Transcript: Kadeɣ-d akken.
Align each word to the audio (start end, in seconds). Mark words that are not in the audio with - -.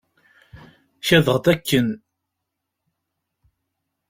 Kadeɣ-d 1.07 1.45
akken. 1.53 1.87